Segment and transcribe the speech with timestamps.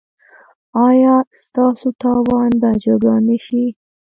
[0.87, 3.63] ایا ستاسو تاوان به جبران نه شي؟